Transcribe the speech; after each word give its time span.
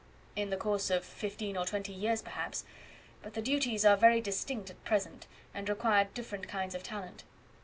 "In 0.35 0.49
the 0.49 0.57
course 0.57 0.89
of 0.89 1.05
fifteen 1.05 1.55
or 1.55 1.63
twenty 1.63 1.93
years, 1.93 2.23
perhaps; 2.23 2.63
but 3.21 3.35
the 3.35 3.39
duties 3.43 3.85
are 3.85 3.95
very 3.95 4.19
distinct 4.19 4.71
at 4.71 4.83
present, 4.83 5.27
and 5.53 5.69
require 5.69 6.09
different 6.15 6.47
kinds 6.47 6.73
of 6.73 6.81
talent." 6.81 7.23